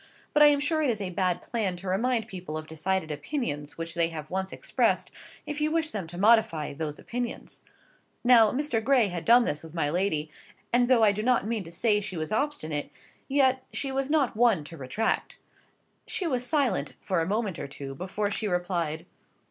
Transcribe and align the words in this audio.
But 0.33 0.41
I 0.41 0.47
am 0.47 0.59
sure 0.59 0.81
it 0.81 0.89
is 0.89 0.99
a 0.99 1.11
bad 1.11 1.41
plan 1.43 1.75
to 1.75 1.87
remind 1.87 2.27
people 2.27 2.57
of 2.57 2.65
decided 2.65 3.11
opinions 3.11 3.77
which 3.77 3.93
they 3.93 4.09
have 4.09 4.31
once 4.31 4.51
expressed, 4.51 5.11
if 5.45 5.61
you 5.61 5.69
wish 5.69 5.91
them 5.91 6.07
to 6.07 6.17
modify 6.17 6.73
those 6.73 6.97
opinions. 6.97 7.61
Now, 8.23 8.49
Mr. 8.49 8.83
Gray 8.83 9.09
had 9.09 9.23
done 9.25 9.45
this 9.45 9.61
with 9.61 9.75
my 9.75 9.91
lady; 9.91 10.31
and 10.73 10.87
though 10.87 11.03
I 11.03 11.11
do 11.11 11.21
not 11.21 11.45
mean 11.45 11.63
to 11.65 11.71
say 11.71 12.01
she 12.01 12.17
was 12.17 12.31
obstinate, 12.31 12.89
yet 13.27 13.63
she 13.73 13.91
was 13.91 14.09
not 14.09 14.35
one 14.35 14.63
to 14.63 14.75
retract. 14.77 15.37
She 16.07 16.25
was 16.25 16.47
silent 16.47 16.93
for 16.99 17.21
a 17.21 17.27
moment 17.27 17.59
or 17.59 17.67
two 17.67 17.93
before 17.93 18.31
she 18.31 18.47
replied. 18.47 19.05